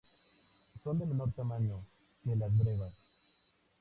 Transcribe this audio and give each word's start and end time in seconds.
Son 0.83 0.97
de 0.97 1.05
menor 1.05 1.31
tamaño 1.33 1.77
que 2.23 2.35
las 2.35 2.57
brevas. 2.57 2.91